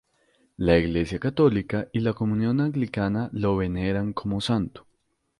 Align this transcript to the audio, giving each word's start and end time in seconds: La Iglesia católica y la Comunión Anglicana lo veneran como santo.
La 0.57 0.79
Iglesia 0.79 1.19
católica 1.19 1.87
y 1.93 1.99
la 1.99 2.13
Comunión 2.13 2.59
Anglicana 2.59 3.29
lo 3.33 3.55
veneran 3.55 4.13
como 4.13 4.41
santo. 4.41 4.87